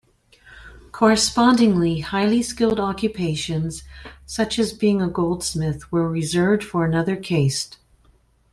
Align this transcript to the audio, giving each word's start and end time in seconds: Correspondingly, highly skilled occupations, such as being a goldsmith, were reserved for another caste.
Correspondingly, 0.91 1.99
highly 1.99 2.41
skilled 2.41 2.79
occupations, 2.79 3.83
such 4.25 4.57
as 4.57 4.73
being 4.73 4.99
a 4.99 5.07
goldsmith, 5.07 5.91
were 5.91 6.09
reserved 6.09 6.63
for 6.63 6.85
another 6.85 7.15
caste. 7.15 7.77